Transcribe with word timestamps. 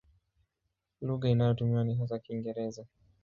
Lugha 1.01 1.29
inayotumiwa 1.29 1.83
ni 1.83 1.95
hasa 1.95 2.19
Kiingereza. 2.19 2.85